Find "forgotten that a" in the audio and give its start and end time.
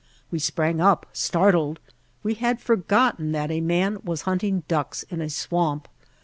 2.59-3.61